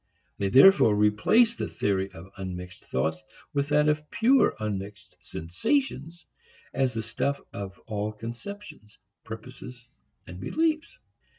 [0.39, 6.25] They therefore replace the theory of unmixed thoughts with that of pure unmixed sensations
[6.73, 9.87] as the stuff of all conceptions, purposes
[10.25, 10.97] and beliefs.